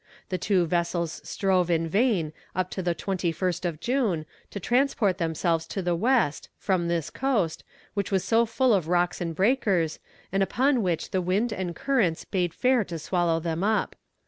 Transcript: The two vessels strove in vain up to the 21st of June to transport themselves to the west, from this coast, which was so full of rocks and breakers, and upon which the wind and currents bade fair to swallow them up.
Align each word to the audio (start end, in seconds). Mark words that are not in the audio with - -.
The 0.29 0.39
two 0.39 0.65
vessels 0.65 1.21
strove 1.23 1.69
in 1.69 1.87
vain 1.87 2.33
up 2.55 2.71
to 2.71 2.81
the 2.81 2.95
21st 2.95 3.65
of 3.65 3.79
June 3.79 4.25
to 4.49 4.59
transport 4.59 5.19
themselves 5.19 5.67
to 5.67 5.83
the 5.83 5.95
west, 5.95 6.49
from 6.57 6.87
this 6.87 7.11
coast, 7.11 7.63
which 7.93 8.11
was 8.11 8.23
so 8.23 8.47
full 8.47 8.73
of 8.73 8.87
rocks 8.87 9.21
and 9.21 9.35
breakers, 9.35 9.99
and 10.31 10.41
upon 10.41 10.81
which 10.81 11.11
the 11.11 11.21
wind 11.21 11.53
and 11.53 11.75
currents 11.75 12.25
bade 12.25 12.55
fair 12.55 12.83
to 12.85 12.97
swallow 12.97 13.39
them 13.39 13.63
up. 13.63 13.95